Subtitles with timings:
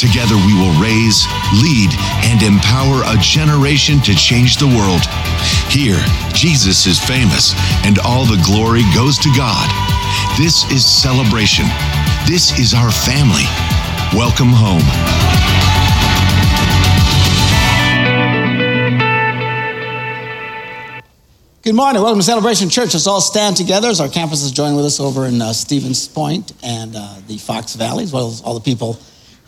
[0.00, 1.26] Together, we will raise,
[1.60, 1.90] lead,
[2.24, 5.02] and empower a generation to change the world.
[5.68, 6.00] Here,
[6.32, 7.52] Jesus is famous,
[7.84, 9.68] and all the glory goes to God.
[10.38, 11.66] This is celebration.
[12.26, 13.44] This is our family.
[14.16, 14.80] Welcome home.
[21.60, 22.00] Good morning.
[22.00, 22.94] Welcome to Celebration Church.
[22.94, 26.08] Let's all stand together as our campus is joined with us over in uh, Stevens
[26.08, 28.98] Point and uh, the Fox Valley, as well as all the people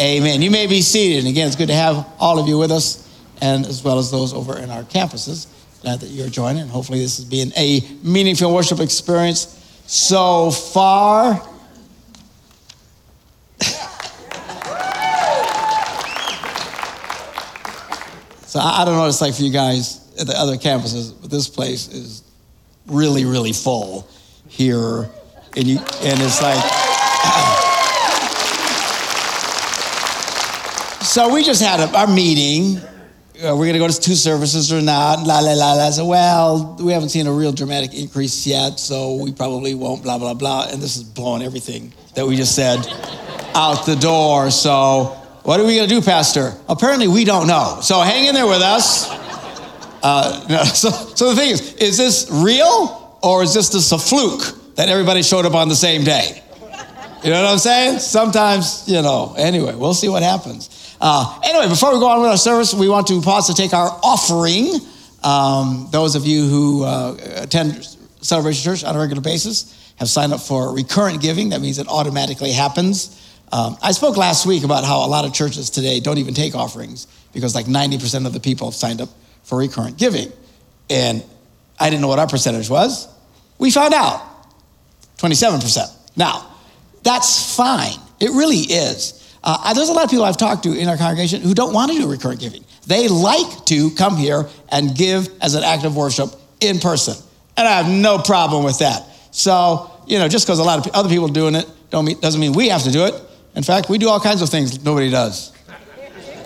[0.00, 0.42] Amen.
[0.42, 1.20] You may be seated.
[1.20, 3.08] And again, it's good to have all of you with us,
[3.40, 5.46] and as well as those over in our campuses.
[5.82, 11.34] Glad that you're joining, hopefully, this has been a meaningful worship experience so far.
[18.46, 21.30] so I don't know what it's like for you guys at the other campuses, but
[21.30, 22.22] this place is
[22.86, 24.08] really, really full
[24.48, 25.08] here,
[25.56, 26.83] and you and it's like.
[31.14, 32.76] So we just had a, our meeting.
[32.76, 35.24] Uh, we're going to go to two services or not?
[35.24, 35.90] La la la la.
[35.92, 40.02] So well, we haven't seen a real dramatic increase yet, so we probably won't.
[40.02, 40.66] Blah blah blah.
[40.72, 42.84] And this is blowing everything that we just said
[43.54, 44.50] out the door.
[44.50, 46.52] So what are we going to do, Pastor?
[46.68, 47.78] Apparently, we don't know.
[47.80, 49.08] So hang in there with us.
[50.02, 53.98] Uh, no, so, so the thing is, is this real or is this just a
[53.98, 56.42] fluke that everybody showed up on the same day?
[57.22, 58.00] You know what I'm saying?
[58.00, 60.73] Sometimes, you know, anyway, we'll see what happens.
[61.06, 63.74] Uh, anyway, before we go on with our service, we want to pause to take
[63.74, 64.72] our offering.
[65.22, 67.86] Um, those of you who uh, attend
[68.22, 71.50] Celebration Church on a regular basis have signed up for recurrent giving.
[71.50, 73.20] That means it automatically happens.
[73.52, 76.54] Um, I spoke last week about how a lot of churches today don't even take
[76.54, 79.10] offerings because like 90% of the people have signed up
[79.42, 80.32] for recurrent giving.
[80.88, 81.22] And
[81.78, 83.08] I didn't know what our percentage was.
[83.58, 84.22] We found out
[85.18, 86.16] 27%.
[86.16, 86.50] Now,
[87.02, 87.98] that's fine.
[88.20, 89.13] It really is.
[89.46, 91.92] Uh, there's a lot of people I've talked to in our congregation who don't want
[91.92, 92.64] to do recurrent giving.
[92.86, 97.14] They like to come here and give as an act of worship in person.
[97.56, 99.06] And I have no problem with that.
[99.32, 102.40] So, you know, just because a lot of other people doing it don't mean, doesn't
[102.40, 103.14] mean we have to do it.
[103.54, 105.52] In fact, we do all kinds of things nobody does.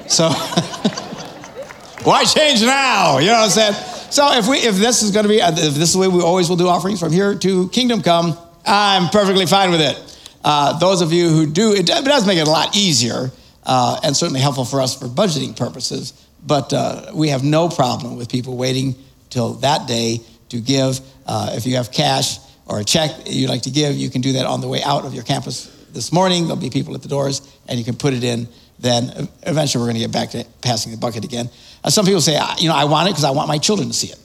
[0.09, 0.28] So,
[2.03, 3.19] why change now?
[3.19, 3.75] You know what I'm saying?
[4.10, 6.20] So if we if this is going to be if this is the way we
[6.20, 10.18] always will do offerings from here to kingdom come, I'm perfectly fine with it.
[10.44, 13.31] Uh, those of you who do, it, does make it a lot easier
[13.65, 16.12] uh, and certainly helpful for us for budgeting purposes.
[16.47, 18.94] But uh, we have no problem with people waiting
[19.31, 21.00] till that day to give.
[21.27, 24.34] Uh, if you have cash or a check you'd like to give, you can do
[24.34, 26.44] that on the way out of your campus this morning.
[26.44, 28.48] There'll be people at the doors, and you can put it in.
[28.78, 31.50] Then eventually, we're going to get back to passing the bucket again.
[31.82, 33.94] Uh, some people say, you know, I want it because I want my children to
[33.94, 34.19] see it.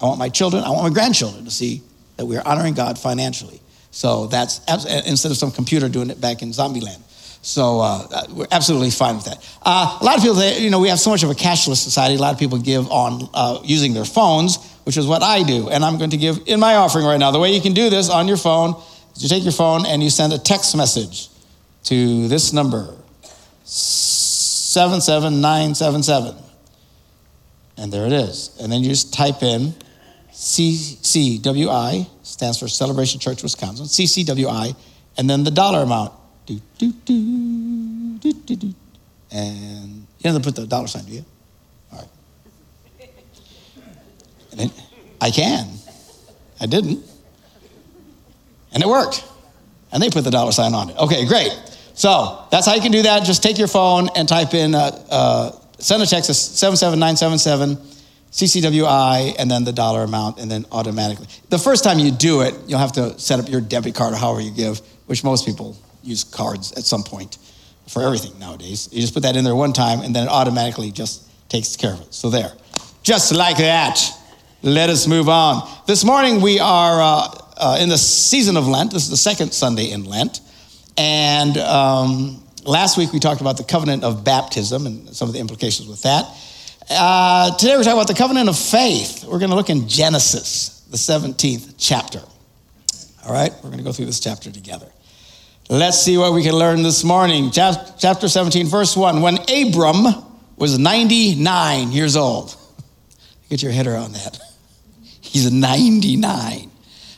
[0.00, 1.80] I want my children, I want my grandchildren to see
[2.16, 3.60] that we are honoring God financially.
[3.92, 4.60] So that's
[5.06, 7.00] instead of some computer doing it back in Zombieland.
[7.42, 9.58] So uh, we're absolutely fine with that.
[9.62, 11.76] Uh, a lot of people, say, you know, we have so much of a cashless
[11.76, 12.14] society.
[12.14, 15.68] A lot of people give on uh, using their phones, which is what I do,
[15.68, 17.32] and I'm going to give in my offering right now.
[17.32, 18.80] The way you can do this on your phone
[19.14, 21.28] is you take your phone and you send a text message
[21.84, 22.94] to this number,
[23.64, 26.36] seven seven nine seven seven,
[27.76, 28.56] and there it is.
[28.60, 29.74] And then you just type in
[30.30, 32.08] CCWI
[32.42, 34.74] stands for Celebration Church Wisconsin, CCWI,
[35.16, 36.12] and then the dollar amount.
[36.44, 38.74] Do, do, do, do, do, do.
[39.30, 41.24] And you don't put the dollar sign, do you?
[41.92, 43.08] All right.
[44.50, 44.70] And then,
[45.20, 45.68] I can.
[46.60, 47.04] I didn't.
[48.74, 49.24] And it worked.
[49.92, 50.96] And they put the dollar sign on it.
[50.98, 51.52] Okay, great.
[51.94, 53.22] So that's how you can do that.
[53.22, 57.91] Just take your phone and type in, uh, uh, send a text to 77977
[58.32, 61.26] CCWI and then the dollar amount and then automatically.
[61.50, 64.16] The first time you do it, you'll have to set up your debit card or
[64.16, 67.36] however you give, which most people use cards at some point
[67.88, 68.88] for everything nowadays.
[68.90, 71.92] You just put that in there one time and then it automatically just takes care
[71.92, 72.14] of it.
[72.14, 72.52] So there.
[73.02, 74.00] Just like that.
[74.62, 75.68] Let us move on.
[75.86, 77.28] This morning we are uh,
[77.58, 78.92] uh, in the season of Lent.
[78.92, 80.40] This is the second Sunday in Lent.
[80.96, 85.40] And um, last week we talked about the covenant of baptism and some of the
[85.40, 86.24] implications with that.
[86.90, 89.24] Uh, today we're talking about the covenant of faith.
[89.24, 92.20] We're going to look in Genesis, the 17th chapter.
[93.24, 94.90] All right, we're going to go through this chapter together.
[95.68, 97.52] Let's see what we can learn this morning.
[97.52, 99.22] Chapter 17, verse 1.
[99.22, 100.06] When Abram
[100.56, 102.56] was 99 years old,
[103.48, 104.40] get your head around that.
[105.20, 106.70] He's 99.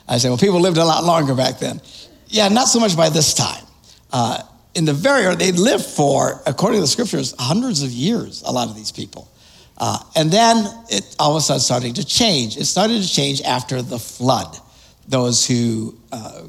[0.07, 1.81] I say, well, people lived a lot longer back then.
[2.29, 3.65] Yeah, not so much by this time.
[4.13, 4.43] Uh,
[4.75, 8.69] in the very they lived for, according to the scriptures, hundreds of years, a lot
[8.69, 9.31] of these people.
[9.77, 12.57] Uh, and then it all of a sudden started to change.
[12.57, 14.57] It started to change after the flood.
[15.09, 16.43] Those who uh,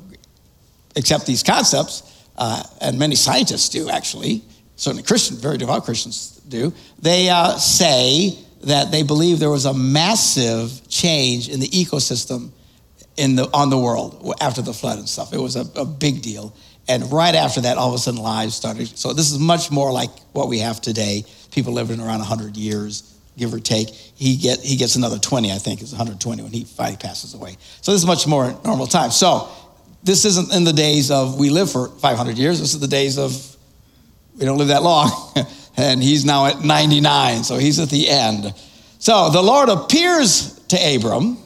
[0.95, 4.43] accept these concepts, uh, and many scientists do actually,
[4.75, 9.73] certainly Christian, very devout Christians do, they uh, say that they believe there was a
[9.73, 12.51] massive change in the ecosystem
[13.17, 15.33] in the, on the world after the flood and stuff.
[15.33, 16.55] It was a, a big deal.
[16.87, 18.97] And right after that, all of a sudden, lives started.
[18.97, 21.23] So this is much more like what we have today.
[21.51, 23.89] People living around 100 years, give or take.
[23.89, 27.57] He, get, he gets another 20, I think, it's 120 when he finally passes away.
[27.81, 29.11] So this is much more normal time.
[29.11, 29.49] So
[30.03, 32.59] this isn't in the days of we live for 500 years.
[32.59, 33.55] This is the days of
[34.37, 35.09] we don't live that long.
[35.77, 38.53] and he's now at 99, so he's at the end.
[38.99, 41.37] So the Lord appears to Abram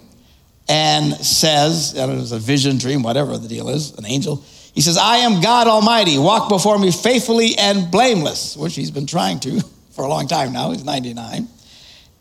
[0.68, 4.44] and says, know, it was a vision, dream, whatever the deal is, an angel.
[4.74, 6.18] He says, I am God Almighty.
[6.18, 10.54] Walk before me faithfully and blameless, which he's been trying to for a long time
[10.54, 10.72] now.
[10.72, 11.48] He's 99.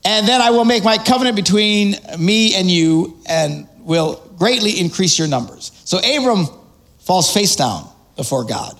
[0.04, 5.18] And then I will make my covenant between me and you and will greatly increase
[5.18, 5.72] your numbers.
[5.84, 6.46] So Abram
[7.00, 8.78] falls face down before God.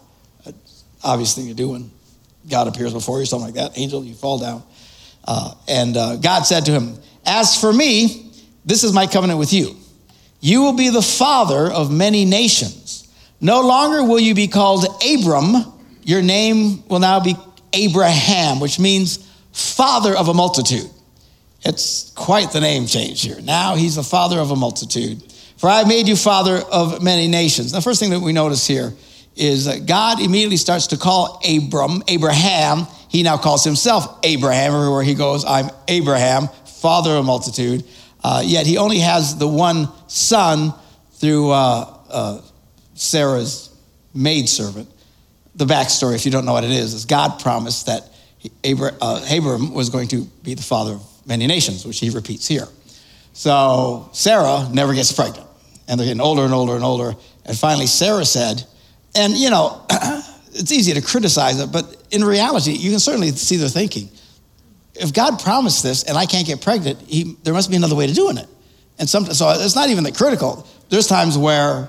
[1.03, 1.91] Obvious thing to do when
[2.49, 3.79] God appears before you, something like that.
[3.79, 4.63] Angel, you fall down.
[5.25, 8.31] Uh, and uh, God said to him, As for me,
[8.65, 9.77] this is my covenant with you.
[10.41, 13.09] You will be the father of many nations.
[13.41, 15.55] No longer will you be called Abram.
[16.03, 17.37] Your name will now be
[17.73, 20.89] Abraham, which means father of a multitude.
[21.65, 23.41] It's quite the name change here.
[23.41, 25.23] Now he's the father of a multitude.
[25.57, 27.73] For I have made you father of many nations.
[27.73, 28.93] The first thing that we notice here
[29.35, 32.87] is that God immediately starts to call Abram, Abraham.
[33.09, 34.75] He now calls himself Abraham.
[34.75, 36.49] Everywhere he goes, I'm Abraham,
[36.81, 37.85] father of a multitude.
[38.23, 40.73] Uh, yet he only has the one son
[41.13, 42.41] through uh, uh,
[42.95, 43.75] Sarah's
[44.15, 44.89] maidservant.
[45.57, 48.09] The backstory, if you don't know what it is, is God promised that
[48.65, 52.49] Abram, uh, Abram was going to be the father of many nations, which he repeats
[52.49, 52.67] here.
[53.33, 55.47] So Sarah never gets pregnant,
[55.87, 57.15] and they're getting older and older and older.
[57.45, 58.65] And finally, Sarah said,
[59.15, 59.85] and you know,
[60.55, 64.09] it's easy to criticize it, but in reality, you can certainly see their thinking
[64.99, 68.07] if God promised this and I can't get pregnant, he, there must be another way
[68.07, 68.49] to doing it.
[68.99, 70.67] And some, so it's not even that critical.
[70.89, 71.89] There's times where,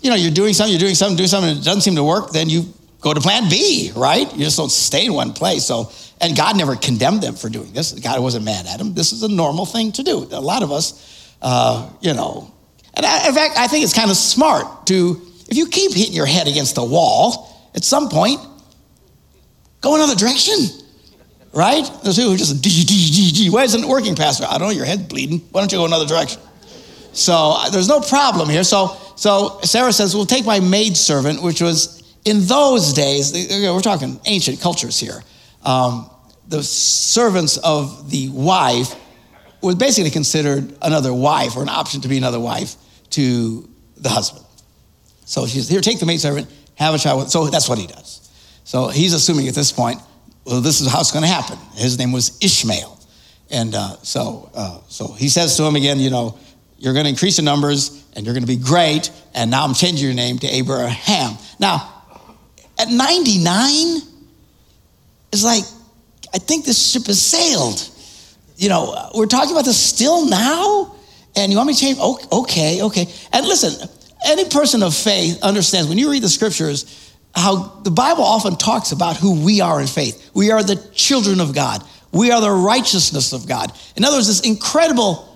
[0.00, 2.04] you know, you're doing something, you're doing something, doing something, and it doesn't seem to
[2.04, 4.30] work, then you go to plan B, right?
[4.32, 5.64] You just don't stay in one place.
[5.64, 7.92] So, and God never condemned them for doing this.
[7.92, 8.94] God wasn't mad at them.
[8.94, 10.28] This is a normal thing to do.
[10.30, 12.52] A lot of us, uh, you know,
[12.94, 16.12] and I, in fact, I think it's kind of smart to, if you keep hitting
[16.14, 18.40] your head against the wall, at some point,
[19.80, 20.80] go another direction
[21.52, 21.84] right?
[22.02, 23.50] There's people who just, D, D, D, D.
[23.50, 24.46] Why isn't it working, Pastor?
[24.48, 25.40] I don't know, your head's bleeding.
[25.50, 26.40] Why don't you go another direction?
[27.12, 28.64] So uh, there's no problem here.
[28.64, 34.20] So, so Sarah says, We'll take my maidservant, which was in those days, we're talking
[34.26, 35.22] ancient cultures here.
[35.64, 36.09] Um,
[36.50, 38.94] the servants of the wife
[39.62, 42.74] was basically considered another wife or an option to be another wife
[43.10, 44.44] to the husband.
[45.24, 47.30] So she's here, take the maidservant, have a child with.
[47.30, 48.28] So that's what he does.
[48.64, 50.00] So he's assuming at this point
[50.44, 51.58] well, this is how it's going to happen.
[51.74, 52.98] His name was Ishmael.
[53.50, 56.38] And uh, so, uh, so he says to him again, you know,
[56.78, 59.12] you're going to increase your numbers and you're going to be great.
[59.34, 61.36] And now I'm changing your name to Abraham.
[61.58, 62.04] Now,
[62.78, 64.00] at 99,
[65.32, 65.64] it's like,
[66.32, 67.88] I think this ship has sailed.
[68.56, 70.94] You know, we're talking about this still now?
[71.36, 71.98] And you want me to change?
[71.98, 73.06] Okay, okay.
[73.32, 73.88] And listen,
[74.26, 78.92] any person of faith understands when you read the scriptures, how the Bible often talks
[78.92, 80.30] about who we are in faith.
[80.34, 81.82] We are the children of God.
[82.12, 83.72] We are the righteousness of God.
[83.96, 85.26] In other words, this incredible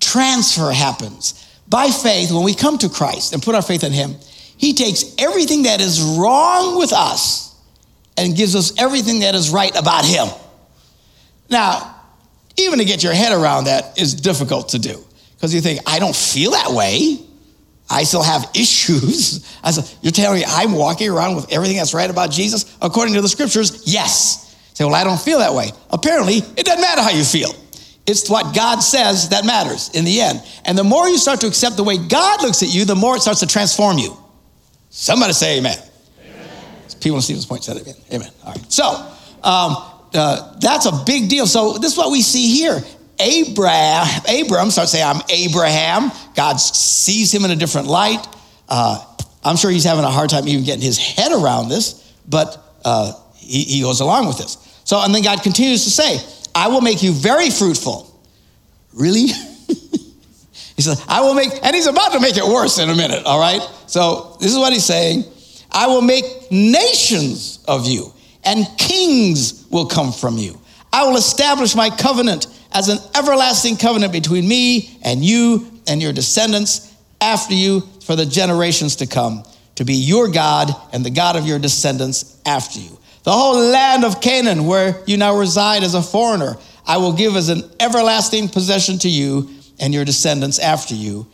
[0.00, 1.44] transfer happens.
[1.68, 4.16] By faith, when we come to Christ and put our faith in Him,
[4.56, 7.47] He takes everything that is wrong with us
[8.18, 10.28] and gives us everything that is right about Him.
[11.48, 11.94] Now,
[12.56, 15.98] even to get your head around that is difficult to do because you think, I
[15.98, 17.20] don't feel that way.
[17.90, 19.58] I still have issues.
[19.62, 23.14] I said, You're telling me I'm walking around with everything that's right about Jesus according
[23.14, 23.82] to the scriptures?
[23.86, 24.44] Yes.
[24.74, 25.72] Say, well, I don't feel that way.
[25.90, 27.50] Apparently, it doesn't matter how you feel.
[28.06, 30.40] It's what God says that matters in the end.
[30.64, 33.16] And the more you start to accept the way God looks at you, the more
[33.16, 34.16] it starts to transform you.
[34.88, 35.78] Somebody say amen.
[37.00, 37.94] People in Stevens Point said amen.
[38.12, 38.30] Amen.
[38.44, 38.72] All right.
[38.72, 38.84] So
[39.42, 39.76] um,
[40.14, 41.46] uh, that's a big deal.
[41.46, 42.80] So this is what we see here.
[43.20, 46.12] Abraham, Abram starts saying, I'm Abraham.
[46.36, 48.24] God sees him in a different light.
[48.68, 49.04] Uh,
[49.42, 53.12] I'm sure he's having a hard time even getting his head around this, but uh,
[53.36, 54.56] he, he goes along with this.
[54.84, 56.18] So, and then God continues to say,
[56.54, 58.04] I will make you very fruitful.
[58.92, 59.26] Really?
[60.76, 63.24] he says, I will make, and he's about to make it worse in a minute,
[63.24, 63.62] all right?
[63.86, 65.24] So this is what he's saying
[65.70, 68.12] I will make nations of you,
[68.44, 70.58] and kings will come from you.
[70.92, 76.12] I will establish my covenant as an everlasting covenant between me and you and your
[76.12, 79.44] descendants after you for the generations to come,
[79.74, 82.98] to be your God and the God of your descendants after you.
[83.24, 86.56] The whole land of Canaan, where you now reside as a foreigner,
[86.86, 91.26] I will give as an everlasting possession to you and your descendants after you,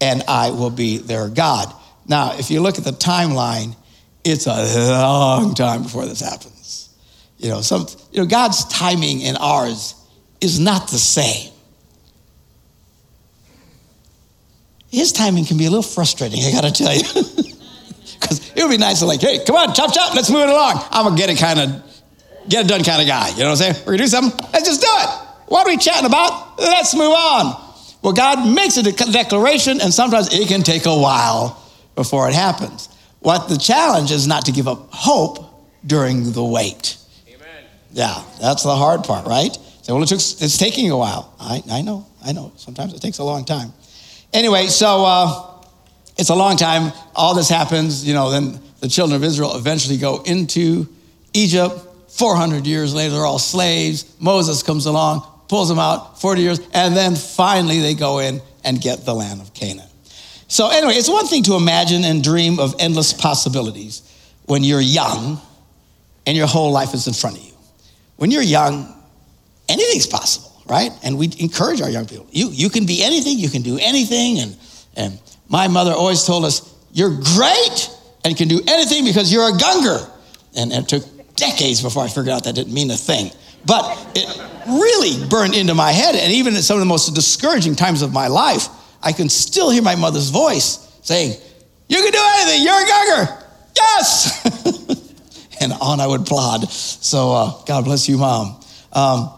[0.00, 1.72] and I will be their God.
[2.08, 3.76] Now, if you look at the timeline,
[4.24, 6.90] it's a long time before this happens.
[7.38, 9.94] You know, some, you know, God's timing and ours
[10.40, 11.52] is not the same.
[14.90, 17.02] His timing can be a little frustrating, I gotta tell you.
[18.22, 20.48] Because it would be nice to like, hey, come on, chop, chop, let's move it
[20.48, 20.80] along.
[20.90, 21.82] I'm a get it kind of,
[22.48, 23.30] get it done kind of guy.
[23.30, 23.74] You know what I'm saying?
[23.84, 25.08] We're gonna do something, let's just do it.
[25.48, 26.56] What are we chatting about?
[26.58, 27.60] Let's move on.
[28.00, 31.60] Well, God makes a declaration, and sometimes it can take a while
[31.94, 32.88] before it happens.
[33.22, 35.38] What the challenge is not to give up hope
[35.86, 36.96] during the wait.
[37.28, 37.64] Amen.
[37.92, 39.56] Yeah, that's the hard part, right?
[39.82, 41.34] So, well, it took, it's taking a while.
[41.40, 42.52] I, I know, I know.
[42.56, 43.72] Sometimes it takes a long time.
[44.32, 45.64] Anyway, so uh,
[46.18, 46.92] it's a long time.
[47.14, 50.88] All this happens, you know, then the children of Israel eventually go into
[51.32, 51.74] Egypt.
[52.08, 54.16] 400 years later, they're all slaves.
[54.20, 58.80] Moses comes along, pulls them out, 40 years, and then finally they go in and
[58.80, 59.88] get the land of Canaan.
[60.52, 64.02] So, anyway, it's one thing to imagine and dream of endless possibilities
[64.44, 65.40] when you're young
[66.26, 67.54] and your whole life is in front of you.
[68.16, 68.94] When you're young,
[69.66, 70.90] anything's possible, right?
[71.02, 72.26] And we encourage our young people.
[72.32, 74.56] You, you can be anything, you can do anything, and,
[74.94, 75.18] and
[75.48, 77.88] my mother always told us, You're great
[78.22, 80.06] and can do anything because you're a gunger.
[80.54, 83.30] And it took decades before I figured out that didn't mean a thing.
[83.64, 84.28] But it
[84.68, 86.14] really burned into my head.
[86.14, 88.68] And even at some of the most discouraging times of my life,
[89.02, 91.36] I can still hear my mother's voice saying,
[91.88, 93.44] You can do anything, you're a gunger.
[93.76, 95.56] Yes.
[95.60, 96.70] and on I would plod.
[96.70, 98.60] So uh, God bless you, mom.
[98.92, 99.30] Um,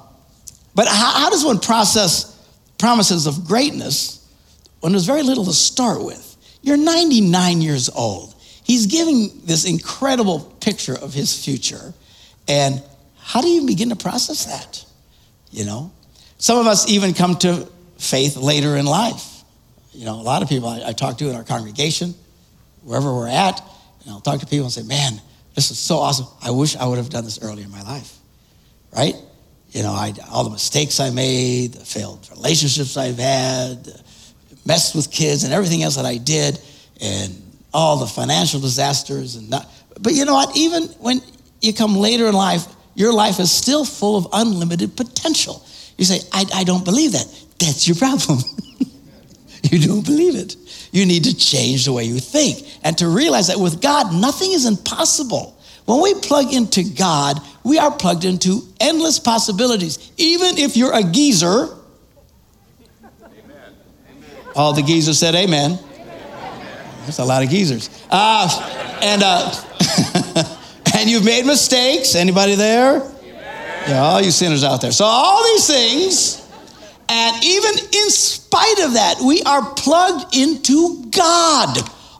[0.74, 2.34] but how, how does one process
[2.78, 4.20] promises of greatness
[4.80, 6.36] when there's very little to start with.
[6.60, 8.34] You're 99 years old.
[8.62, 11.94] He's giving this incredible picture of his future.
[12.46, 12.82] And
[13.18, 14.84] how do you begin to process that?
[15.50, 15.92] You know,
[16.36, 17.66] some of us even come to
[17.98, 19.33] faith later in life.
[19.94, 22.14] You know, a lot of people I, I talk to in our congregation,
[22.82, 23.60] wherever we're at,
[24.02, 25.20] and I'll talk to people and say, man,
[25.54, 26.26] this is so awesome.
[26.42, 28.16] I wish I would have done this earlier in my life,
[28.94, 29.14] right?
[29.70, 33.88] You know, I, all the mistakes I made, the failed relationships I've had,
[34.66, 36.58] messed with kids and everything else that I did
[37.00, 37.40] and
[37.72, 39.68] all the financial disasters and not,
[40.00, 40.56] but you know what?
[40.56, 41.20] Even when
[41.60, 45.64] you come later in life your life is still full of unlimited potential.
[45.98, 47.26] You say I, I don't believe that.
[47.58, 48.38] That's your problem
[49.72, 50.56] you don't believe it
[50.92, 54.52] you need to change the way you think and to realize that with God nothing
[54.52, 60.76] is impossible when we plug into God we are plugged into endless possibilities even if
[60.76, 61.68] you're a geezer
[64.54, 65.78] all the geezers said amen.
[67.04, 67.90] There's a lot of geezers.
[68.10, 68.48] Uh,
[69.02, 69.52] and, uh,
[70.96, 72.14] and you've made mistakes.
[72.14, 73.10] Anybody there?
[73.86, 74.92] Yeah, all you sinners out there.
[74.92, 76.43] So, all these things,
[77.08, 81.78] and even in spite of that, we are plugged into God,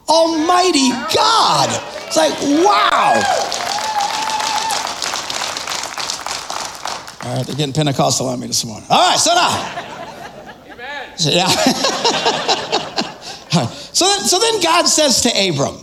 [0.08, 1.68] Almighty God.
[2.06, 2.32] It's like,
[2.64, 3.22] wow.
[7.24, 8.86] All right, they're getting Pentecostal on me this morning.
[8.90, 9.80] All right, so now.
[11.18, 11.46] Yeah.
[13.92, 15.76] so, then, so then God says to Abram,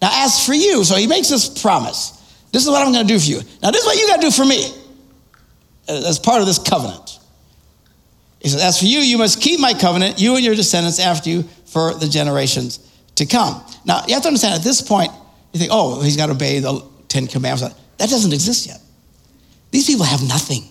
[0.00, 2.16] Now, as for you, so he makes this promise.
[2.52, 3.42] This is what I'm going to do for you.
[3.62, 4.72] Now, this is what you got to do for me
[5.88, 7.19] as part of this covenant.
[8.40, 11.30] He says, As for you, you must keep my covenant, you and your descendants after
[11.30, 12.78] you, for the generations
[13.16, 13.62] to come.
[13.84, 15.10] Now, you have to understand at this point,
[15.52, 17.76] you think, oh, he's got to obey the Ten Commandments.
[17.98, 18.80] That doesn't exist yet.
[19.70, 20.64] These people have nothing.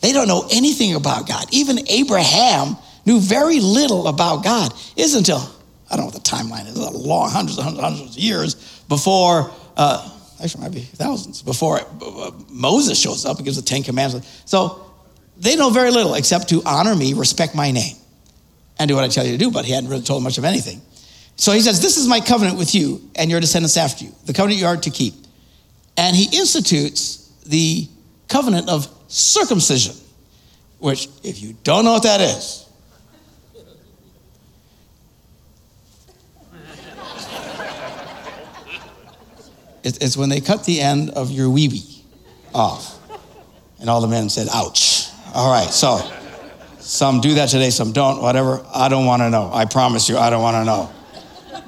[0.00, 1.46] They don't know anything about God.
[1.52, 4.72] Even Abraham knew very little about God.
[4.96, 5.38] It isn't until,
[5.90, 8.82] I don't know what the timeline is, a long, hundreds and hundreds, hundreds of years
[8.88, 10.10] before, uh,
[10.42, 14.42] actually, might be thousands, before uh, Moses shows up and gives the Ten Commandments.
[14.44, 14.91] So
[15.42, 17.96] they know very little except to honor me, respect my name,
[18.78, 20.44] and do what I tell you to do, but he hadn't really told much of
[20.44, 20.80] anything.
[21.34, 24.32] So he says, This is my covenant with you and your descendants after you, the
[24.32, 25.14] covenant you are to keep.
[25.96, 27.88] And he institutes the
[28.28, 29.96] covenant of circumcision,
[30.78, 32.64] which, if you don't know what that is,
[39.82, 42.04] it's when they cut the end of your wee wee
[42.54, 43.00] off.
[43.80, 45.01] And all the men said, ouch.
[45.34, 46.00] All right, so
[46.78, 48.64] some do that today, some don't, whatever.
[48.74, 49.50] I don't want to know.
[49.52, 50.92] I promise you, I don't want to know.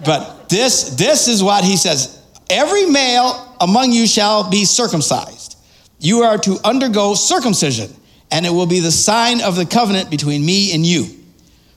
[0.04, 5.56] But this, this is what he says Every male among you shall be circumcised.
[5.99, 7.90] You are to undergo circumcision,
[8.30, 11.06] and it will be the sign of the covenant between me and you.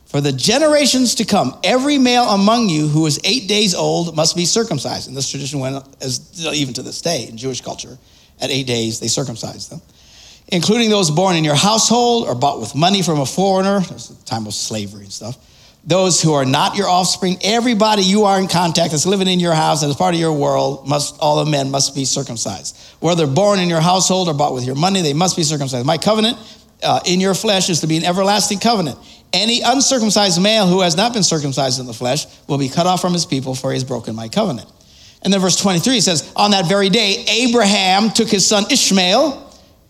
[0.07, 4.35] For the generations to come, every male among you who is eight days old must
[4.35, 5.07] be circumcised.
[5.07, 7.97] And this tradition went as even to this day in Jewish culture.
[8.39, 9.81] At eight days, they circumcised them,
[10.49, 13.77] including those born in your household or bought with money from a foreigner.
[13.77, 15.37] A time of slavery and stuff
[15.87, 19.53] those who are not your offspring, everybody you are in contact that's living in your
[19.53, 22.77] house and is part of your world, must all the men must be circumcised.
[22.99, 25.85] Whether born in your household or bought with your money, they must be circumcised.
[25.85, 26.37] My covenant
[26.83, 28.99] uh, in your flesh is to be an everlasting covenant.
[29.31, 32.99] Any uncircumcised male who has not been circumcised in the flesh will be cut off
[32.99, 34.69] from his people, for he has broken my covenant.
[35.21, 39.46] And then verse 23 says, On that very day, Abraham took his son Ishmael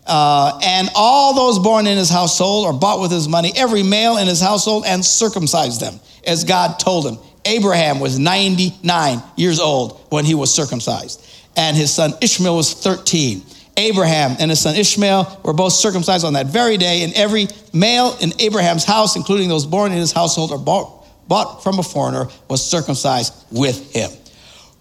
[0.08, 4.16] uh, and all those born in his household or bought with his money, every male
[4.16, 7.18] in his household, and circumcised them, as God told him.
[7.44, 11.24] Abraham was 99 years old when he was circumcised,
[11.56, 13.42] and his son Ishmael was 13.
[13.76, 18.16] Abraham and his son Ishmael were both circumcised on that very day, and every male
[18.20, 22.26] in Abraham's house, including those born in his household or bought, bought from a foreigner,
[22.48, 24.10] was circumcised with him.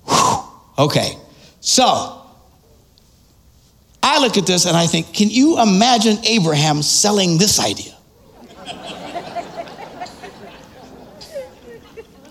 [0.07, 0.43] Whew.
[0.79, 1.13] Okay,
[1.59, 2.26] so
[4.07, 7.93] I look at this and I think, can you imagine Abraham selling this idea?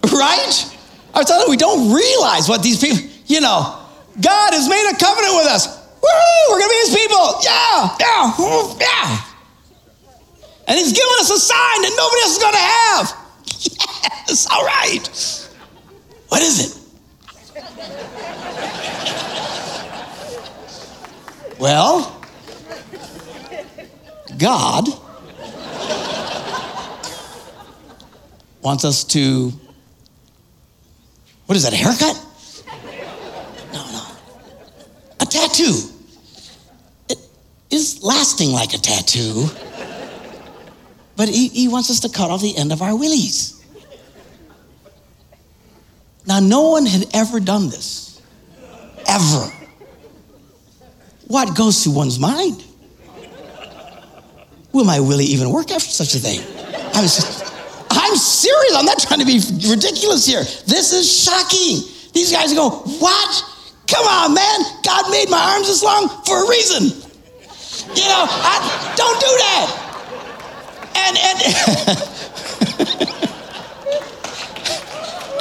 [0.04, 0.56] right?
[1.12, 3.78] I was telling you, we don't realize what these people, you know,
[4.20, 5.66] God has made a covenant with us.
[6.00, 6.08] Woo,
[6.50, 7.40] we're gonna be his people.
[7.44, 8.32] Yeah, yeah,
[8.80, 9.20] yeah.
[10.68, 13.12] And he's given us a sign that nobody else is gonna have.
[14.28, 15.08] Yes, all right.
[16.30, 16.76] What is it?
[21.59, 22.21] Well,
[24.37, 24.88] God
[28.61, 29.53] wants us to,
[31.47, 32.23] what is that, a haircut?
[33.73, 34.07] No, no.
[35.21, 35.81] A tattoo.
[37.09, 37.19] It
[37.71, 39.47] is lasting like a tattoo,
[41.16, 43.64] but he, he wants us to cut off the end of our willies.
[46.27, 48.21] Now, no one had ever done this,
[49.09, 49.53] ever.
[51.26, 52.62] What goes through one's mind?
[54.72, 56.40] Will my willie even work after such a thing?
[56.94, 57.52] I was just,
[57.90, 58.74] I'm serious.
[58.76, 60.44] I'm not trying to be ridiculous here.
[60.66, 61.80] This is shocking.
[62.12, 63.44] These guys go, What?
[63.86, 64.60] Come on, man.
[64.84, 66.84] God made my arms this long for a reason.
[67.94, 69.82] You know, I, don't do that.
[70.96, 71.38] And, and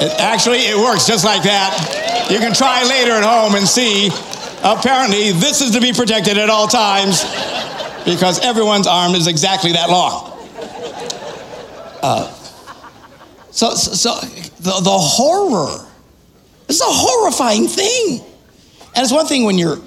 [0.00, 2.28] it, actually, it works just like that.
[2.30, 4.10] You can try later at home and see
[4.62, 7.22] Apparently, this is to be protected at all times
[8.04, 10.32] because everyone's arm is exactly that long.
[12.02, 12.32] Uh,
[13.50, 14.20] so, so, so
[14.60, 15.84] the, the horror.
[16.66, 18.20] This is a horrifying thing.
[18.94, 19.78] And it's one thing when you're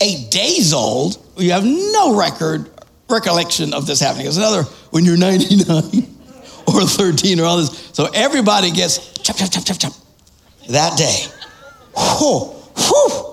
[0.00, 2.70] eight days old, you have no record,
[3.08, 4.26] recollection of this happening.
[4.26, 5.68] It's another when you're 99
[6.66, 7.90] or 13 or all this.
[7.92, 9.92] So everybody gets chop, chop, chop, chop, chop
[10.68, 11.26] that day.
[11.96, 13.25] Whew, whew.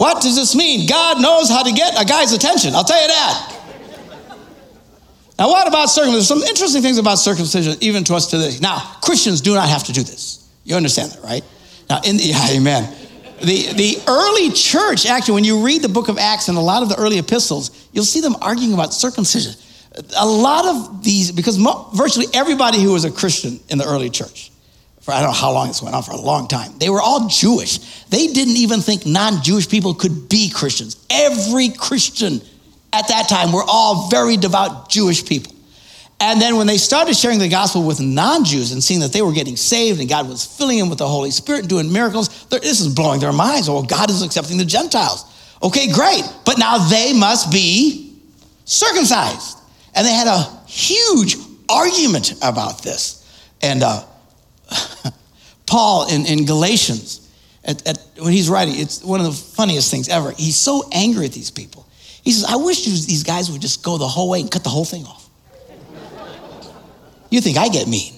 [0.00, 0.86] What does this mean?
[0.86, 2.74] God knows how to get a guy's attention.
[2.74, 3.56] I'll tell you that.
[5.38, 6.12] Now, what about circumcision?
[6.14, 8.56] There's some interesting things about circumcision, even to us today.
[8.62, 10.48] Now, Christians do not have to do this.
[10.64, 11.44] You understand that, right?
[11.90, 12.96] Now, in the, yeah, amen.
[13.44, 16.82] The, the early church, actually, when you read the book of Acts and a lot
[16.82, 19.52] of the early epistles, you'll see them arguing about circumcision.
[20.18, 24.08] A lot of these, because mo- virtually everybody who was a Christian in the early
[24.08, 24.49] church,
[25.10, 26.78] for I don't know how long this went on for a long time.
[26.78, 27.78] They were all Jewish.
[28.06, 31.04] They didn't even think non Jewish people could be Christians.
[31.10, 32.40] Every Christian
[32.92, 35.52] at that time were all very devout Jewish people.
[36.20, 39.22] And then when they started sharing the gospel with non Jews and seeing that they
[39.22, 42.46] were getting saved and God was filling them with the Holy Spirit and doing miracles,
[42.46, 43.68] this is blowing their minds.
[43.68, 45.24] Oh, God is accepting the Gentiles.
[45.62, 46.22] Okay, great.
[46.44, 48.16] But now they must be
[48.64, 49.58] circumcised.
[49.94, 51.36] And they had a huge
[51.68, 53.16] argument about this.
[53.60, 54.04] And uh,
[55.66, 57.28] Paul in, in Galatians,
[57.64, 60.32] at, at, when he's writing, it's one of the funniest things ever.
[60.32, 61.86] He's so angry at these people.
[62.22, 64.70] He says, I wish these guys would just go the whole way and cut the
[64.70, 65.28] whole thing off.
[67.30, 68.14] you think I get mean.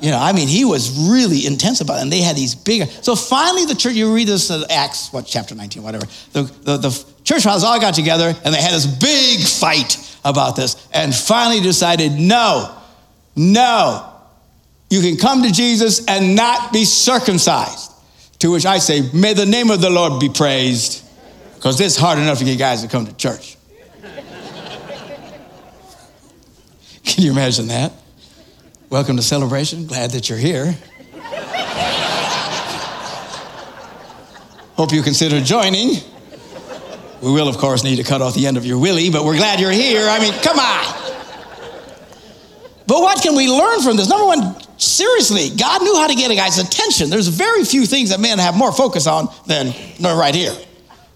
[0.00, 2.88] You know, I mean, he was really intense about it, and they had these big.
[2.88, 6.04] So finally, the church, you read this in Acts, what, chapter 19, whatever.
[6.32, 10.56] The, the, the church fathers all got together, and they had this big fight about
[10.56, 12.76] this, and finally decided no,
[13.34, 14.13] no,
[14.90, 17.90] you can come to Jesus and not be circumcised.
[18.40, 21.02] To which I say, may the name of the Lord be praised,
[21.54, 23.56] because it's hard enough to get guys to come to church.
[27.04, 27.92] Can you imagine that?
[28.90, 29.86] Welcome to celebration.
[29.86, 30.76] Glad that you're here.
[34.76, 36.00] Hope you consider joining.
[37.22, 39.36] We will, of course, need to cut off the end of your willy, but we're
[39.36, 40.06] glad you're here.
[40.08, 41.04] I mean, come on.
[42.86, 44.08] But what can we learn from this?
[44.08, 47.10] Number one, seriously, God knew how to get a guy's attention.
[47.10, 50.54] There's very few things that men have more focus on than right here.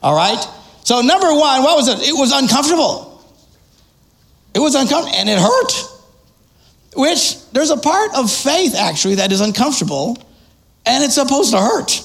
[0.02, 0.44] All right?
[0.84, 2.08] So, number one, what was it?
[2.08, 3.22] It was uncomfortable.
[4.54, 5.72] It was uncomfortable and it hurt.
[6.96, 10.16] Which there's a part of faith actually that is uncomfortable
[10.86, 12.02] and it's supposed to hurt.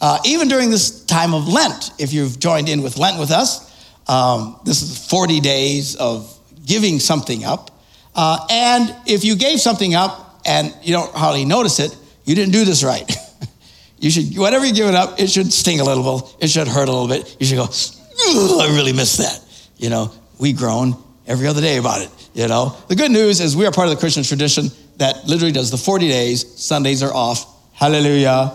[0.00, 3.70] Uh, even during this time of Lent, if you've joined in with Lent with us,
[4.08, 7.70] um, this is 40 days of giving something up.
[8.14, 12.52] Uh, and if you gave something up and you don't hardly notice it, you didn't
[12.52, 13.10] do this right.
[13.98, 16.68] you should, whatever you give it up, it should sting a little bit, it should
[16.68, 17.36] hurt a little bit.
[17.40, 17.68] You should go,
[18.60, 19.44] I really missed that.
[19.76, 22.10] You know, we groan every other day about it.
[22.34, 24.66] You know, the good news is we are part of the Christian tradition
[24.98, 27.46] that literally does the 40 days, Sundays are off.
[27.72, 28.52] Hallelujah.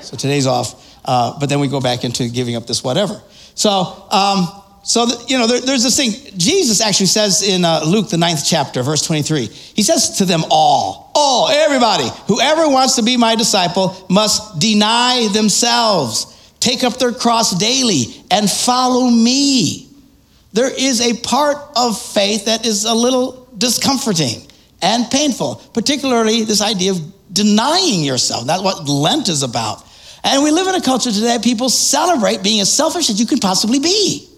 [0.00, 3.20] So today's off, uh, but then we go back into giving up this whatever.
[3.54, 3.70] So,
[4.10, 6.12] um, so the, you know, there, there's this thing.
[6.38, 9.46] Jesus actually says in uh, Luke the ninth chapter, verse 23.
[9.46, 15.26] He says to them all, all, everybody, whoever wants to be my disciple must deny
[15.32, 19.88] themselves, take up their cross daily, and follow me.
[20.52, 24.40] There is a part of faith that is a little discomforting
[24.82, 28.46] and painful, particularly this idea of denying yourself.
[28.46, 29.84] That's what Lent is about.
[30.22, 33.26] And we live in a culture today, that people celebrate being as selfish as you
[33.26, 34.28] can possibly be.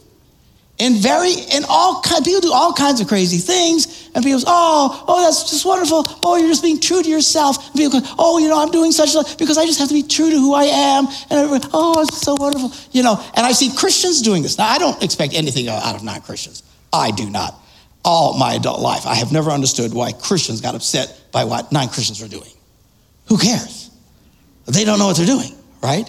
[0.79, 5.05] In very, in all kind, people do all kinds of crazy things, and people "Oh,
[5.09, 6.07] oh, that's just wonderful.
[6.23, 8.93] Oh, you're just being true to yourself." And people go, "Oh, you know, I'm doing
[8.93, 12.01] such because I just have to be true to who I am." And everybody, "Oh,
[12.03, 13.21] it's so wonderful," you know.
[13.35, 14.57] And I see Christians doing this.
[14.57, 16.63] Now, I don't expect anything out of non-Christians.
[16.93, 17.61] I do not.
[18.05, 22.23] All my adult life, I have never understood why Christians got upset by what non-Christians
[22.23, 22.53] are doing.
[23.27, 23.91] Who cares?
[24.67, 26.09] They don't know what they're doing right?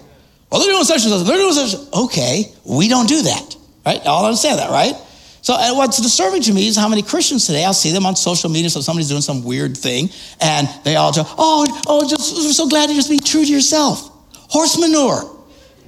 [0.51, 1.27] Well, they're doing such and such.
[1.27, 1.93] They're doing such.
[1.93, 3.55] Okay, we don't do that,
[3.89, 4.06] right?
[4.06, 4.95] All understand that, right?
[5.41, 8.49] So what's disturbing to me is how many Christians today, I'll see them on social
[8.49, 10.10] media, so somebody's doing some weird thing,
[10.41, 13.52] and they all just, oh, oh, just, we're so glad to just be true to
[13.52, 14.12] yourself.
[14.49, 15.23] Horse manure.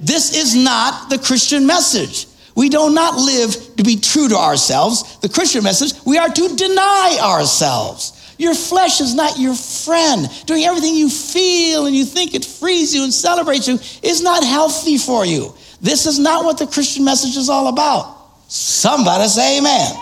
[0.00, 2.26] This is not the Christian message.
[2.56, 5.18] We do not live to be true to ourselves.
[5.18, 8.18] The Christian message, we are to deny ourselves.
[8.38, 10.28] Your flesh is not your friend.
[10.46, 14.42] Doing everything you feel and you think it frees you and celebrates you is not
[14.42, 15.54] healthy for you.
[15.82, 18.16] This is not what the Christian message is all about.
[18.48, 19.92] Somebody say amen.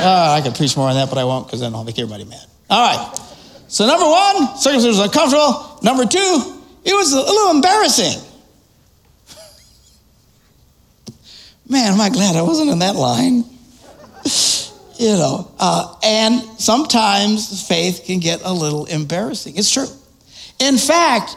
[0.00, 2.24] Uh, I could preach more on that, but I won't because then I'll make everybody
[2.24, 2.46] mad.
[2.70, 3.18] All right.
[3.66, 5.78] So, number one, circumcision was uncomfortable.
[5.82, 8.22] Number two, it was a little embarrassing.
[11.68, 13.44] Man, am I glad I wasn't in that line
[14.98, 19.56] you know, uh, and sometimes faith can get a little embarrassing.
[19.56, 19.88] It's true.
[20.58, 21.36] In fact,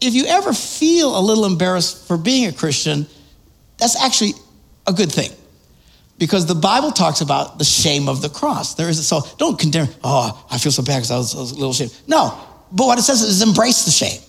[0.00, 3.06] if you ever feel a little embarrassed for being a Christian,
[3.78, 4.32] that's actually
[4.86, 5.30] a good thing.
[6.18, 8.74] Because the Bible talks about the shame of the cross.
[8.74, 11.38] There is a, so don't condemn, oh, I feel so bad because I was, I
[11.38, 11.90] was a little shame.
[12.08, 12.36] No,
[12.72, 14.20] but what it says is embrace the shame.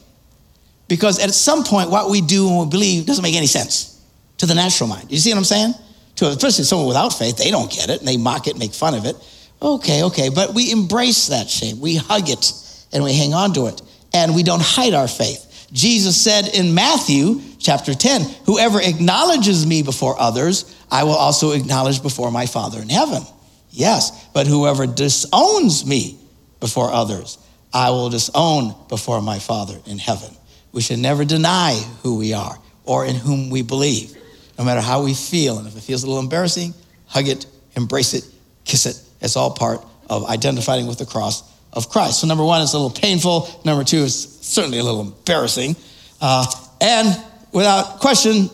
[0.87, 4.03] Because at some point, what we do and we believe doesn't make any sense
[4.37, 5.11] to the natural mind.
[5.11, 5.73] You see what I'm saying?
[6.17, 8.93] To especially someone without faith, they don't get it and they mock it, make fun
[8.93, 9.15] of it.
[9.61, 11.79] Okay, okay, but we embrace that shame.
[11.79, 12.53] We hug it
[12.93, 13.81] and we hang on to it
[14.13, 15.45] and we don't hide our faith.
[15.71, 22.01] Jesus said in Matthew chapter 10, whoever acknowledges me before others, I will also acknowledge
[22.01, 23.23] before my Father in heaven.
[23.69, 26.17] Yes, but whoever disowns me
[26.59, 27.37] before others,
[27.71, 30.29] I will disown before my Father in heaven.
[30.71, 34.15] We should never deny who we are or in whom we believe
[34.57, 35.57] no matter how we feel.
[35.57, 36.73] And if it feels a little embarrassing,
[37.05, 38.25] hug it embrace it,
[38.65, 39.01] kiss it.
[39.21, 42.21] It's all part of identifying with the cross of Christ.
[42.21, 43.49] So, number one, it's a little painful.
[43.65, 45.75] Number two, it's certainly a little embarrassing.
[46.21, 46.45] Uh,
[46.81, 47.07] and
[47.51, 48.49] without question,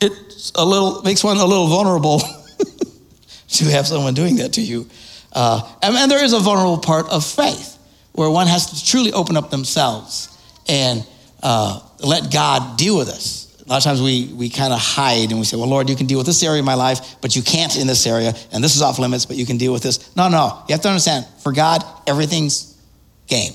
[0.00, 0.12] it
[0.54, 2.20] a little makes one a little vulnerable
[3.48, 4.88] to have someone doing that to you.
[5.32, 7.76] Uh, and, and there is a vulnerable part of faith
[8.12, 10.36] where one has to truly open up themselves
[10.68, 11.06] and
[11.42, 13.47] uh, let God deal with us.
[13.68, 15.96] A lot of times we, we kind of hide and we say, Well, Lord, you
[15.96, 18.64] can deal with this area of my life, but you can't in this area, and
[18.64, 20.16] this is off limits, but you can deal with this.
[20.16, 20.62] No, no.
[20.68, 22.80] You have to understand, for God, everything's
[23.26, 23.52] game.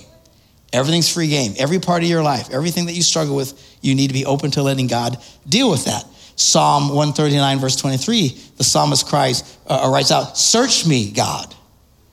[0.72, 1.54] Everything's free game.
[1.58, 4.52] Every part of your life, everything that you struggle with, you need to be open
[4.52, 5.18] to letting God
[5.50, 6.06] deal with that.
[6.36, 11.56] Psalm 139, verse 23, the psalmist cries, uh, writes out, Search me, God,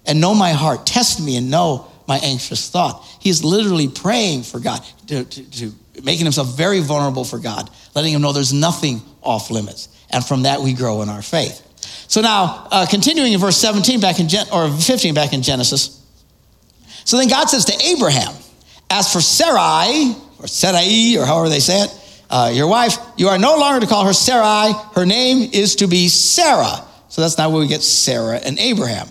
[0.07, 0.87] and know my heart.
[0.87, 3.05] Test me and know my anxious thought.
[3.21, 5.73] He's literally praying for God, to, to, to
[6.03, 9.89] making himself very vulnerable for God, letting him know there's nothing off limits.
[10.11, 11.67] And from that, we grow in our faith.
[12.09, 16.05] So now, uh, continuing in verse 17 back in Gen- or 15 back in Genesis.
[17.05, 18.35] So then God says to Abraham,
[18.91, 21.97] As for Sarai, or Sarai, or however they say it,
[22.31, 24.73] uh, your wife, you are no longer to call her Sarai.
[24.95, 26.85] Her name is to be Sarah.
[27.09, 29.09] So that's not where we get Sarah and Abraham.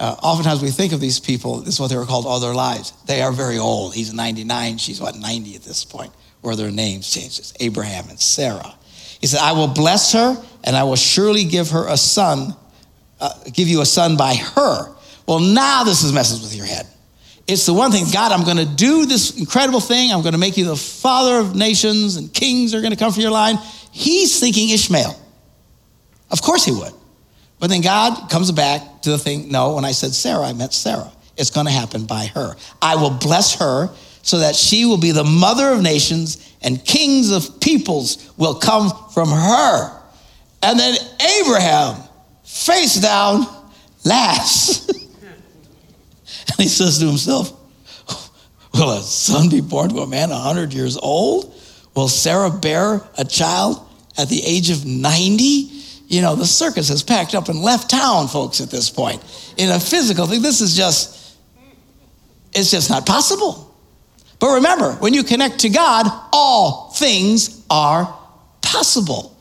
[0.00, 2.54] Uh, oftentimes we think of these people, this is what they were called all their
[2.54, 2.94] lives.
[3.04, 3.94] They are very old.
[3.94, 6.10] He's 99, she's what, 90 at this point,
[6.40, 8.74] where their names changes Abraham and Sarah.
[9.20, 12.56] He said, I will bless her and I will surely give her a son,
[13.20, 14.90] uh, give you a son by her.
[15.28, 16.86] Well, now this is messes with your head.
[17.46, 20.12] It's the one thing, God, I'm going to do this incredible thing.
[20.12, 23.12] I'm going to make you the father of nations, and kings are going to come
[23.12, 23.58] from your line.
[23.90, 25.20] He's thinking Ishmael.
[26.30, 26.92] Of course he would.
[27.60, 30.72] But then God comes back to the thing no, when I said Sarah, I meant
[30.72, 31.12] Sarah.
[31.36, 32.56] It's going to happen by her.
[32.82, 33.90] I will bless her
[34.22, 38.90] so that she will be the mother of nations, and kings of peoples will come
[39.14, 40.00] from her.
[40.62, 40.96] And then
[41.40, 42.02] Abraham,
[42.44, 43.46] face down,
[44.04, 44.88] laughs.
[46.48, 47.52] And he says to himself,
[48.74, 51.54] Will a son be born to a man 100 years old?
[51.94, 53.86] Will Sarah bear a child
[54.18, 55.79] at the age of 90?
[56.10, 59.22] You know, the circus has packed up and left town, folks, at this point.
[59.56, 61.36] In a physical thing, this is just,
[62.52, 63.72] it's just not possible.
[64.40, 68.12] But remember, when you connect to God, all things are
[68.60, 69.36] possible.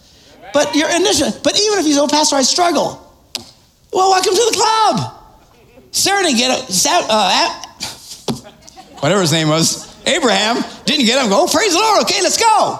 [0.54, 3.04] But your initial, but even if you say, oh, Pastor, I struggle.
[3.92, 5.16] Well, welcome to the club.
[5.90, 6.86] Sarah didn't get it.
[6.88, 7.64] Uh,
[9.00, 11.32] whatever his name was, Abraham didn't get him.
[11.32, 12.04] Go, oh, praise the Lord.
[12.04, 12.78] Okay, let's go.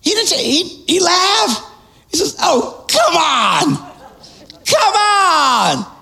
[0.00, 1.74] He didn't say, he, he laughed.
[2.16, 3.76] Says, oh, come on.
[4.64, 5.92] Come on.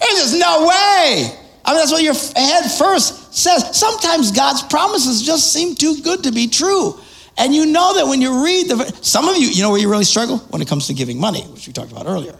[0.00, 1.38] There's no way.
[1.64, 3.76] I mean, that's what your head first says.
[3.76, 6.98] Sometimes God's promises just seem too good to be true.
[7.36, 9.90] And you know that when you read the, some of you, you know where you
[9.90, 10.38] really struggle?
[10.50, 12.38] When it comes to giving money, which we talked about earlier.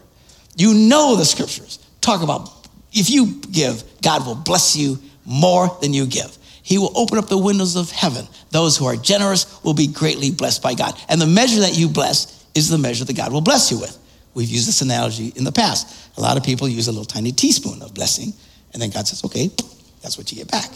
[0.57, 2.51] You know the scriptures talk about
[2.93, 6.39] if you give, God will bless you more than you give.
[6.63, 8.27] He will open up the windows of heaven.
[8.51, 10.95] Those who are generous will be greatly blessed by God.
[11.09, 13.99] And the measure that you bless is the measure that God will bless you with.
[14.35, 16.11] We've used this analogy in the past.
[16.17, 18.33] A lot of people use a little tiny teaspoon of blessing,
[18.73, 19.49] and then God says, okay,
[20.03, 20.71] that's what you get back.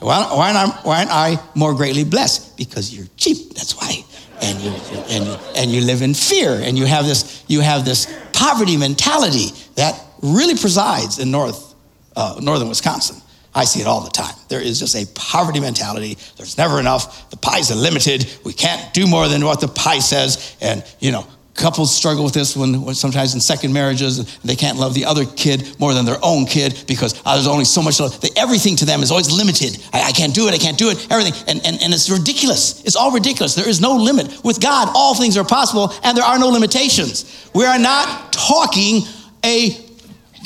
[0.00, 2.56] Why, why, aren't, I, why aren't I more greatly blessed?
[2.56, 4.04] Because you're cheap, that's why.
[4.42, 4.70] And you,
[5.08, 9.48] and, and you live in fear, and you have this, you have this poverty mentality
[9.76, 11.74] that really presides in North,
[12.16, 13.16] uh, northern Wisconsin.
[13.54, 14.34] I see it all the time.
[14.48, 16.18] There is just a poverty mentality.
[16.36, 17.30] There's never enough.
[17.30, 18.26] The pies are limited.
[18.44, 20.56] We can't do more than what the pie says.
[20.60, 24.76] And, you know, couples struggle with this when, when sometimes in second marriages they can't
[24.76, 28.00] love the other kid more than their own kid because oh, there's only so much
[28.00, 28.20] love.
[28.20, 30.90] They, everything to them is always limited I, I, can't do it i can't do
[30.90, 34.60] it everything and, and, and it's ridiculous it's all ridiculous there is no limit with
[34.60, 39.02] god all things are possible and there are no limitations we are not talking
[39.44, 39.84] a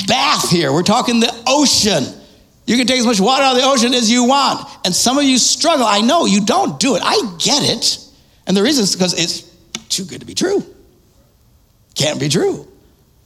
[0.07, 0.73] bath here.
[0.73, 2.05] We're talking the ocean.
[2.69, 4.69] You can take as much water out of the ocean as you want.
[4.85, 5.87] And some of you struggle.
[5.87, 7.03] I know you don't do it.
[7.03, 7.99] I get it.
[8.47, 9.41] And the reason is because it's
[9.89, 10.63] too good to be true.
[11.95, 12.69] Can't be true.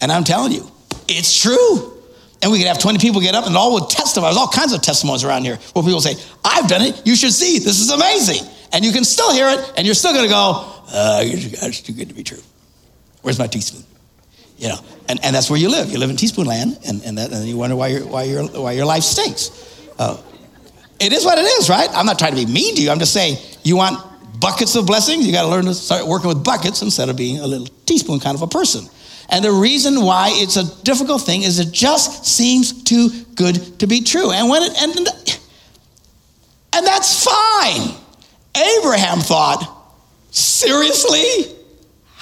[0.01, 0.71] And I'm telling you,
[1.09, 1.93] it's true.
[2.41, 4.29] And we could have 20 people get up and all would testify.
[4.29, 7.03] There's all kinds of testimonies around here where people say, I've done it.
[7.05, 7.59] You should see.
[7.59, 8.49] This is amazing.
[8.73, 11.95] And you can still hear it and you're still going to go, uh, it's too
[11.95, 12.43] good to be true.
[13.23, 13.83] Where's my teaspoon?
[14.63, 15.91] You know, and, and that's where you live.
[15.91, 18.45] You live in teaspoon land, and, and, that, and you wonder why, your why, your
[18.47, 19.51] why your life stinks.
[19.99, 20.23] Uh,
[21.01, 21.89] it is what it is, right?
[21.93, 22.91] I'm not trying to be mean to you.
[22.91, 23.99] I'm just saying you want
[24.39, 27.41] buckets of blessings, you got to learn to start working with buckets instead of being
[27.41, 28.89] a little teaspoon kind of a person.
[29.31, 33.89] And the reason why it's a difficult thing is it just seems too good to
[33.89, 34.31] be true.
[34.31, 34.97] And when it and,
[36.73, 37.97] and that's fine.
[38.55, 39.61] Abraham thought,
[40.31, 41.57] seriously?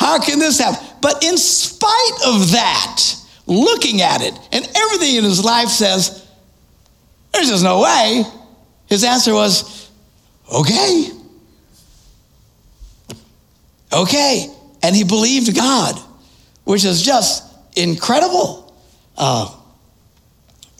[0.00, 0.82] How can this happen?
[1.02, 3.02] But in spite of that,
[3.46, 6.26] looking at it, and everything in his life says,
[7.32, 8.24] There's just no way.
[8.86, 9.90] His answer was,
[10.50, 11.10] Okay.
[13.92, 14.46] Okay.
[14.82, 16.00] And he believed God,
[16.64, 17.44] which is just
[17.76, 18.74] incredible.
[19.18, 19.54] Uh,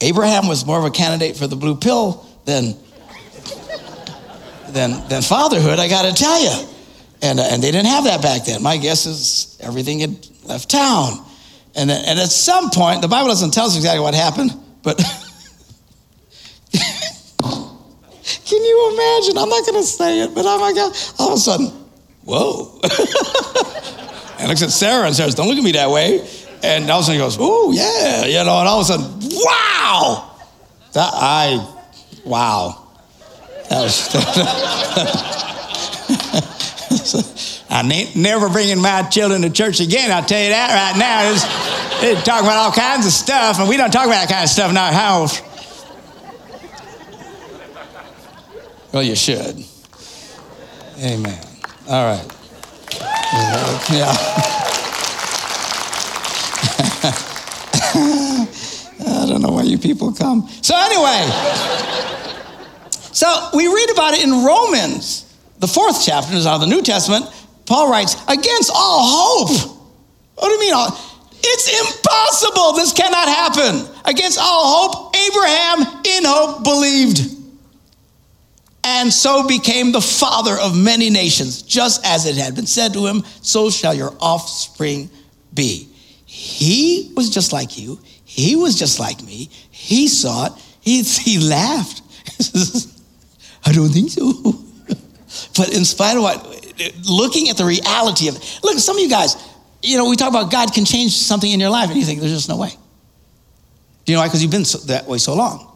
[0.01, 2.75] Abraham was more of a candidate for the blue pill than,
[4.71, 6.69] than, than fatherhood, I got to tell you.
[7.23, 8.63] And, uh, and they didn't have that back then.
[8.63, 11.25] My guess is everything had left town.
[11.75, 14.53] And, and at some point, the Bible doesn't tell us exactly what happened,
[14.83, 14.97] but
[17.43, 19.39] can you imagine?
[19.39, 21.67] I'm not going to say it, but oh my God, all of a sudden,
[22.25, 22.81] whoa.
[24.39, 26.27] and looks at Sarah and says, Don't look at me that way.
[26.63, 28.93] And all of a sudden he goes, Oh, yeah, you know, and all of a
[28.93, 30.31] sudden, wow.
[30.93, 31.75] That, I,
[32.25, 32.89] wow.
[33.69, 34.09] That was,
[37.71, 40.11] I ain't never bringing my children to church again.
[40.11, 41.31] I'll tell you that right now.
[41.31, 41.45] It's,
[42.01, 44.51] they talk about all kinds of stuff, and we don't talk about that kind of
[44.51, 45.43] stuff in our house.
[48.93, 49.65] Well, you should.
[50.99, 51.45] Amen.
[51.89, 52.27] All right.
[53.93, 54.11] Yeah.
[59.07, 60.49] I don't know why you people come.
[60.63, 61.29] So, anyway,
[63.13, 65.25] so we read about it in Romans,
[65.61, 67.27] the fourth chapter is out of the New Testament.
[67.67, 69.79] Paul writes, against all hope.
[70.35, 70.75] What do you mean?
[70.75, 70.99] All?
[71.43, 72.73] It's impossible.
[72.73, 73.87] This cannot happen.
[74.05, 77.37] Against all hope, Abraham in hope believed.
[78.83, 83.07] And so became the father of many nations, just as it had been said to
[83.07, 85.11] him, so shall your offspring
[85.53, 85.89] be.
[86.25, 88.01] He was just like you.
[88.25, 89.51] He was just like me.
[89.71, 90.53] He saw it.
[90.81, 92.03] He, he laughed.
[93.67, 94.65] I don't think so.
[95.57, 96.45] But in spite of what,
[97.09, 99.37] looking at the reality of it, look, some of you guys,
[99.83, 102.21] you know, we talk about God can change something in your life, and you think
[102.21, 102.71] there's just no way.
[104.05, 104.29] Do you know why?
[104.29, 105.67] Because you've been so, that way so long.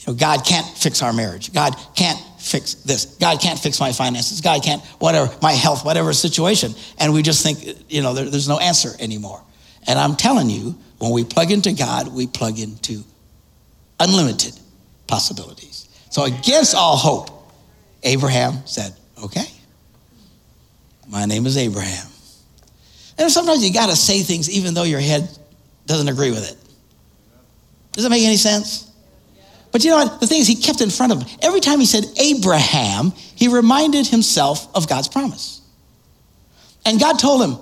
[0.00, 1.52] You know, God can't fix our marriage.
[1.52, 3.16] God can't fix this.
[3.16, 4.40] God can't fix my finances.
[4.40, 6.72] God can't, whatever, my health, whatever situation.
[6.98, 9.42] And we just think, you know, there, there's no answer anymore.
[9.86, 13.04] And I'm telling you, when we plug into God, we plug into
[14.00, 14.54] unlimited
[15.06, 15.88] possibilities.
[16.10, 17.37] So, against all hope,
[18.02, 19.46] Abraham said, Okay,
[21.08, 22.06] my name is Abraham.
[23.18, 25.28] And sometimes you got to say things even though your head
[25.86, 26.56] doesn't agree with it.
[27.92, 28.88] Does that make any sense?
[29.72, 30.20] But you know what?
[30.20, 31.38] The thing is, he kept in front of him.
[31.42, 35.60] Every time he said Abraham, he reminded himself of God's promise.
[36.86, 37.58] And God told him,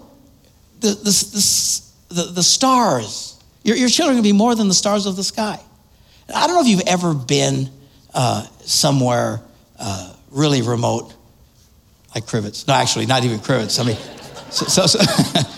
[0.80, 4.74] the, the, the, the stars, your, your children are going to be more than the
[4.74, 5.58] stars of the sky.
[6.32, 7.70] I don't know if you've ever been
[8.14, 9.40] uh, somewhere
[9.78, 11.14] uh, really remote,
[12.14, 12.68] like Crivitz.
[12.68, 13.80] No, actually, not even Crivitz.
[13.80, 13.96] I mean,
[14.50, 14.98] so, so, so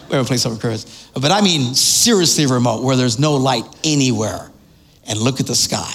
[0.08, 1.08] we haven't played some Crivitz.
[1.14, 4.50] But I mean, seriously remote, where there's no light anywhere.
[5.06, 5.94] And look at the sky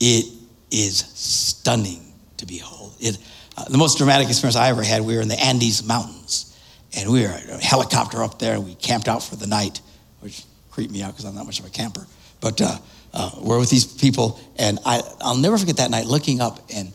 [0.00, 0.26] it
[0.70, 2.94] is stunning to behold.
[3.00, 3.18] It,
[3.56, 6.56] uh, the most dramatic experience I ever had, we were in the Andes Mountains,
[6.96, 9.80] and we were a helicopter up there, and we camped out for the night,
[10.20, 12.06] which creeped me out because I'm not much of a camper.
[12.40, 12.76] But uh,
[13.14, 16.92] uh, we're with these people, and I, I'll never forget that night looking up, and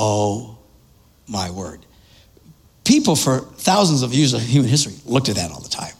[0.00, 0.58] oh
[1.28, 1.84] my word.
[2.84, 5.92] People for thousands of years of human history looked at that all the time.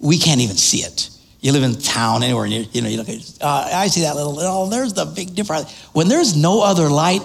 [0.00, 1.10] We can't even see it.
[1.40, 3.38] You live in town anywhere, and you, you know you look at.
[3.40, 4.36] Uh, I see that little.
[4.38, 5.72] Oh, there's the big difference.
[5.92, 7.22] When there's no other light,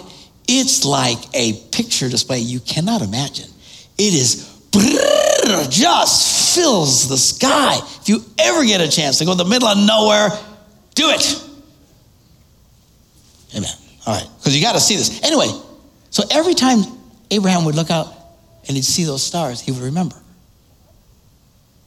[0.47, 3.49] it's like a picture display you cannot imagine.
[3.97, 4.51] It is
[5.69, 7.79] just fills the sky.
[8.01, 10.29] If you ever get a chance to go in the middle of nowhere,
[10.93, 11.47] do it.
[13.55, 13.71] Amen.
[14.05, 15.21] All right, because you got to see this.
[15.23, 15.47] Anyway,
[16.11, 16.83] so every time
[17.31, 18.13] Abraham would look out
[18.67, 20.15] and he'd see those stars, he would remember.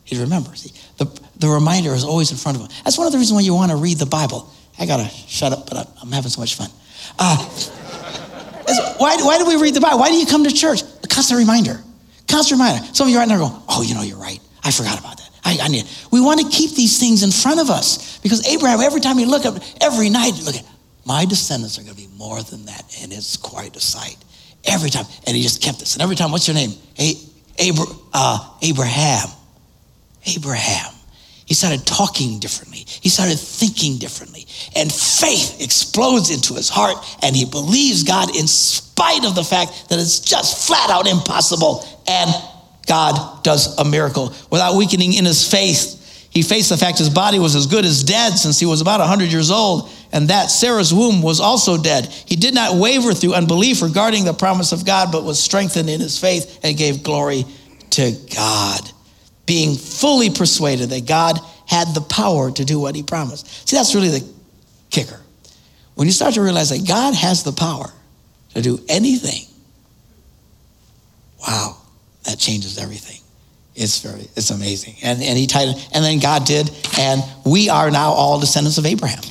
[0.05, 0.55] He'd remember.
[0.57, 1.07] See, the,
[1.37, 2.71] the reminder is always in front of him.
[2.85, 4.51] That's one of the reasons why you want to read the Bible.
[4.79, 6.71] I got to shut up, but I'm having so much fun.
[7.19, 7.37] Uh,
[8.99, 9.99] why, why do we read the Bible?
[9.99, 10.83] Why do you come to church?
[10.83, 11.81] A constant reminder.
[12.27, 12.87] Constant reminder.
[12.95, 14.41] Some of you right now are going, oh, you know, you're right.
[14.63, 15.31] I forgot about that.
[15.45, 15.85] I, I need.
[16.11, 19.27] We want to keep these things in front of us because Abraham, every time he
[19.27, 20.65] look up, every night, look at,
[21.05, 24.17] my descendants are going to be more than that, and it's quite a sight.
[24.65, 25.95] Every time, and he just kept this.
[25.95, 26.73] And every time, what's your name?
[26.99, 27.19] A-
[27.61, 29.29] Abra- uh, Abraham.
[30.27, 30.93] Abraham.
[31.47, 32.85] He started talking differently.
[32.87, 34.47] He started thinking differently.
[34.75, 39.91] And faith explodes into his heart, and he believes God in spite of the fact
[39.91, 41.87] that it's just flat out impossible.
[42.09, 42.31] And
[42.87, 46.01] God does a miracle without weakening in his faith.
[46.31, 49.01] He faced the fact his body was as good as dead since he was about
[49.01, 52.07] 100 years old, and that Sarah's womb was also dead.
[52.07, 56.01] He did not waver through unbelief regarding the promise of God, but was strengthened in
[56.01, 57.45] his faith and gave glory
[57.91, 58.89] to God
[59.45, 63.69] being fully persuaded that God had the power to do what he promised.
[63.69, 64.33] See, that's really the
[64.89, 65.21] kicker.
[65.97, 67.93] When you start to realize that God has the power
[68.55, 69.53] to do anything,
[71.41, 71.77] wow,
[72.23, 73.21] that changes everything.
[73.75, 74.95] It's very, it's amazing.
[75.03, 78.87] And, and he it, and then God did, and we are now all descendants of
[78.87, 79.23] Abraham.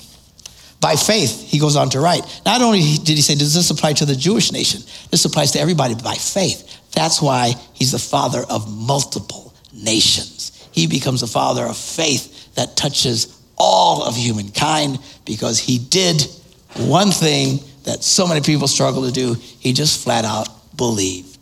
[0.84, 2.42] By faith, he goes on to write.
[2.46, 4.82] Not only did he say, does this apply to the Jewish nation?
[5.12, 6.92] This applies to everybody by faith.
[6.92, 10.68] That's why he's the father of multiple nations.
[10.74, 16.28] He becomes the father of faith that touches all of humankind because he did
[16.76, 19.36] one thing that so many people struggle to do.
[19.36, 21.38] He just flat out believed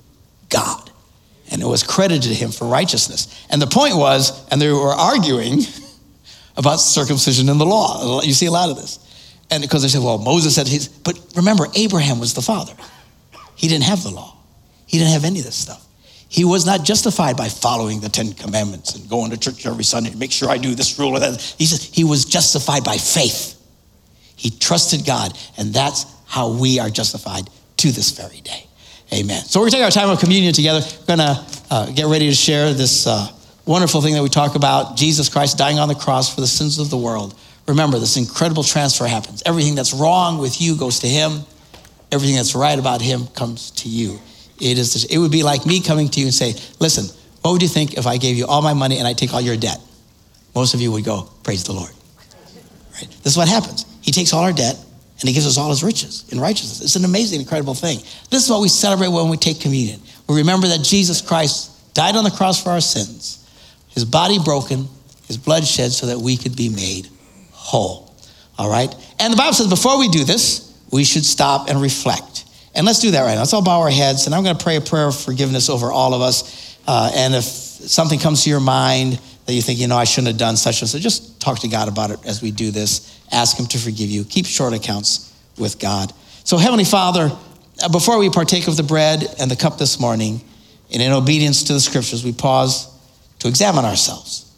[0.50, 0.92] God.
[1.50, 3.44] And it was credited to him for righteousness.
[3.50, 5.62] And the point was, and they were arguing
[6.58, 8.22] about circumcision in the law.
[8.22, 9.08] You see a lot of this.
[9.52, 12.74] And because they said, well, Moses said his, but remember, Abraham was the father.
[13.56, 14.36] He didn't have the law,
[14.88, 15.86] he didn't have any of this stuff.
[16.30, 20.12] He was not justified by following the Ten Commandments and going to church every Sunday
[20.12, 21.42] and make sure I do this rule or that.
[21.58, 23.62] He said he was justified by faith.
[24.38, 28.66] He trusted God, and that's how we are justified to this very day.
[29.14, 29.44] Amen.
[29.44, 30.80] So we're going to take our time of communion together.
[31.02, 33.28] We're going to uh, get ready to share this uh,
[33.66, 36.80] wonderful thing that we talk about Jesus Christ dying on the cross for the sins
[36.80, 37.38] of the world.
[37.68, 39.44] Remember, this incredible transfer happens.
[39.46, 41.46] Everything that's wrong with you goes to him.
[42.12, 44.20] Everything that's right about him comes to you.
[44.60, 45.06] It is.
[45.06, 47.10] It would be like me coming to you and say, "Listen,
[47.42, 49.42] what would you think if I gave you all my money and I take all
[49.42, 49.80] your debt?"
[50.54, 51.92] Most of you would go, "Praise the Lord."
[52.94, 53.08] Right?
[53.24, 53.86] This is what happens.
[54.02, 54.78] He takes all our debt
[55.22, 56.82] and he gives us all his riches in righteousness.
[56.82, 58.02] It's an amazing, incredible thing.
[58.30, 60.02] This is what we celebrate when we take communion.
[60.28, 63.38] We remember that Jesus Christ died on the cross for our sins,
[63.90, 64.90] his body broken,
[65.28, 67.08] his blood shed so that we could be made
[67.72, 68.14] whole.
[68.58, 68.94] All right?
[69.18, 72.46] And the Bible says before we do this, we should stop and reflect.
[72.76, 73.40] And let's do that right now.
[73.40, 75.92] Let's all bow our heads, and I'm going to pray a prayer of forgiveness over
[75.92, 76.78] all of us.
[76.86, 80.28] Uh, and if something comes to your mind that you think, you know, I shouldn't
[80.28, 83.20] have done such and such, just talk to God about it as we do this.
[83.32, 84.26] Ask Him to forgive you.
[84.26, 86.14] Keep short accounts with God.
[86.44, 87.32] So, Heavenly Father,
[87.84, 90.42] uh, before we partake of the bread and the cup this morning,
[90.94, 92.88] and in obedience to the scriptures, we pause
[93.40, 94.51] to examine ourselves.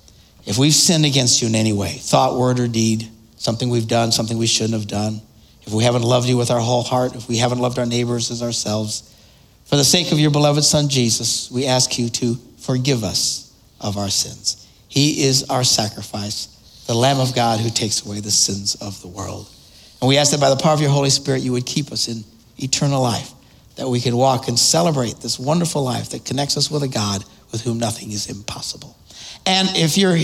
[0.46, 4.12] If we've sinned against you in any way, thought, word, or deed, something we've done,
[4.12, 5.22] something we shouldn't have done,
[5.66, 8.30] if we haven't loved you with our whole heart, if we haven't loved our neighbors
[8.32, 9.10] as ourselves,
[9.66, 13.98] for the sake of your beloved Son Jesus, we ask you to forgive us of
[13.98, 14.68] our sins.
[14.90, 19.08] He is our sacrifice, the Lamb of God who takes away the sins of the
[19.08, 19.50] world.
[20.02, 22.10] And we ask that by the power of your Holy Spirit, you would keep us
[22.10, 22.24] in
[22.62, 23.32] eternal life,
[23.78, 27.24] that we can walk and celebrate this wonderful life that connects us with a God
[27.52, 28.98] with whom nothing is impossible.
[29.46, 30.18] And if you're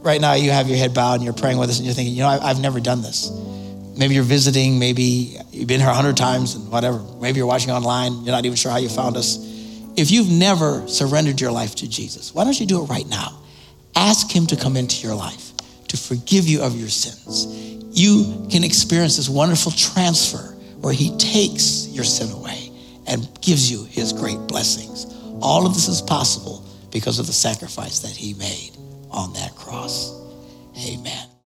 [0.00, 2.14] right now, you have your head bowed and you're praying with us and you're thinking,
[2.14, 3.30] you know, I've never done this.
[3.96, 6.98] Maybe you're visiting, maybe you've been here a hundred times and whatever.
[7.20, 9.38] Maybe you're watching online, you're not even sure how you found us.
[9.96, 13.40] If you've never surrendered your life to Jesus, why don't you do it right now?
[13.94, 15.56] Ask Him to come into your life,
[15.88, 17.46] to forgive you of your sins.
[17.96, 22.72] You can experience this wonderful transfer where He takes your sin away
[23.06, 25.06] and gives you His great blessings.
[25.40, 26.63] All of this is possible
[26.94, 28.70] because of the sacrifice that He made
[29.10, 30.14] on that cross.
[30.78, 31.33] Amen.